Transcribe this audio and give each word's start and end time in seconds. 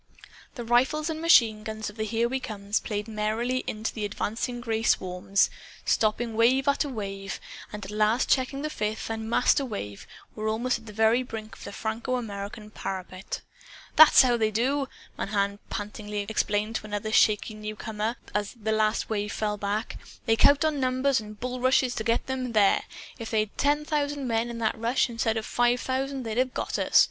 The 0.55 0.63
rifles 0.63 1.11
and 1.11 1.21
machine 1.21 1.61
guns 1.63 1.87
of 1.91 1.95
the 1.95 2.05
Here 2.05 2.27
We 2.27 2.39
Comes 2.39 2.79
played 2.79 3.07
merrily 3.07 3.63
into 3.67 3.93
the 3.93 4.03
advancing 4.03 4.59
gray 4.59 4.81
swarms, 4.81 5.51
stopping 5.85 6.35
wave 6.35 6.67
after 6.67 6.89
wave, 6.89 7.39
and 7.71 7.85
at 7.85 7.91
last 7.91 8.27
checking 8.27 8.63
the 8.63 8.71
fifth 8.71 9.11
and 9.11 9.29
"master" 9.29 9.63
wave 9.63 10.07
almost 10.35 10.79
at 10.79 10.85
the 10.87 10.91
very 10.91 11.21
brink 11.21 11.55
of 11.55 11.65
the 11.65 11.71
Franco 11.71 12.15
American 12.15 12.71
parapet. 12.71 13.41
"That's 13.95 14.23
how 14.23 14.37
they 14.37 14.49
do!" 14.49 14.89
Mahan 15.19 15.59
pantingly 15.69 16.25
explained 16.27 16.77
to 16.77 16.87
a 16.87 16.89
rather 16.89 17.11
shaky 17.11 17.53
newcomer, 17.53 18.15
as 18.33 18.53
the 18.59 18.71
last 18.71 19.07
wave 19.07 19.31
fell 19.31 19.57
back. 19.57 19.99
"They 20.25 20.35
count 20.35 20.65
on 20.65 20.79
numbers 20.79 21.19
and 21.21 21.39
bullrushes 21.39 21.93
to 21.93 22.03
get 22.03 22.25
them 22.25 22.53
there. 22.53 22.85
If 23.19 23.29
they'd 23.29 23.49
had 23.49 23.57
ten 23.59 23.85
thousand 23.85 24.25
men, 24.27 24.49
in 24.49 24.57
that 24.57 24.75
rush, 24.79 25.11
instead 25.11 25.37
of 25.37 25.45
five 25.45 25.79
thousand, 25.79 26.23
they'd 26.23 26.39
have 26.39 26.55
got 26.55 26.79
us. 26.79 26.99